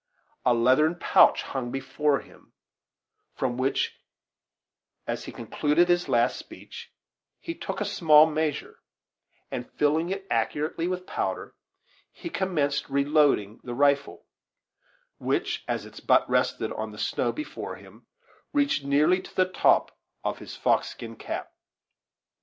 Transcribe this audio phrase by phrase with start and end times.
[0.43, 2.53] A leathern pouch hung before him,
[3.35, 3.99] from which,
[5.05, 6.91] as he concluded his last speech,
[7.39, 8.79] he took a small measure,
[9.51, 11.53] and, filling it accurately with powder,
[12.11, 14.25] he commenced reloading the rifle,
[15.19, 18.07] which as its butt rested on the snow before him
[18.53, 21.51] reached nearly to the top of his fox skin cap.